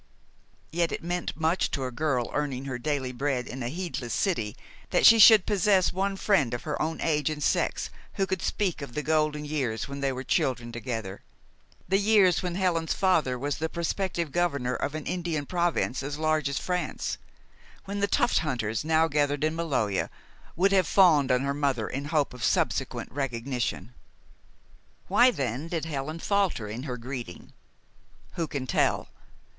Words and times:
Yet 0.71 0.91
it 0.91 1.03
meant 1.03 1.39
much 1.39 1.69
to 1.69 1.83
a 1.85 1.91
girl 1.91 2.31
earning 2.33 2.65
her 2.65 2.79
daily 2.79 3.11
bread 3.11 3.45
in 3.45 3.61
a 3.61 3.69
heedless 3.69 4.15
city 4.15 4.57
that 4.89 5.05
she 5.05 5.19
should 5.19 5.45
possess 5.45 5.93
one 5.93 6.15
friend 6.17 6.55
of 6.55 6.63
her 6.63 6.81
own 6.81 6.99
age 7.01 7.29
and 7.29 7.43
sex 7.43 7.91
who 8.15 8.25
could 8.25 8.41
speak 8.41 8.81
of 8.81 8.95
the 8.95 9.03
golden 9.03 9.45
years 9.45 9.87
when 9.87 9.99
they 9.99 10.11
were 10.11 10.23
children 10.23 10.71
together, 10.71 11.21
the 11.87 11.99
years 11.99 12.41
when 12.41 12.55
Helen's 12.55 12.95
father 12.95 13.37
was 13.37 13.59
the 13.59 13.69
prospective 13.69 14.31
governor 14.31 14.73
of 14.73 14.95
an 14.95 15.05
Indian 15.05 15.45
province 15.45 16.01
as 16.01 16.17
large 16.17 16.49
as 16.49 16.57
France; 16.57 17.19
when 17.85 17.99
the 17.99 18.07
tuft 18.07 18.39
hunters 18.39 18.83
now 18.83 19.07
gathered 19.07 19.43
in 19.43 19.55
Maloja 19.55 20.09
would 20.55 20.71
have 20.71 20.87
fawned 20.87 21.31
on 21.31 21.41
her 21.41 21.53
mother 21.53 21.87
in 21.87 22.05
hope 22.05 22.33
of 22.33 22.43
subsequent 22.43 23.11
recognition. 23.11 23.93
Why, 25.07 25.29
then, 25.29 25.67
did 25.67 25.85
Helen 25.85 26.17
falter 26.17 26.67
in 26.67 26.81
her 26.89 26.97
greeting? 26.97 27.53
Who 28.33 28.47
can 28.47 28.65
tell? 28.65 29.09